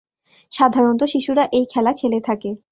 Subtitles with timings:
[0.51, 2.51] সাধারনত শিশুরা এই খেলা খেলে থাকে।